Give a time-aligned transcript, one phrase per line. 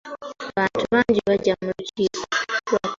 [0.49, 2.21] Abantu bangi bajja mu lukiiko.